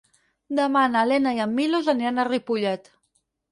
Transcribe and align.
Demà 0.59 0.81
na 0.93 1.03
Lena 1.09 1.35
i 1.37 1.43
en 1.45 1.53
Milos 1.61 1.91
aniran 1.95 2.19
a 2.19 2.27
Ripollet. 2.33 2.93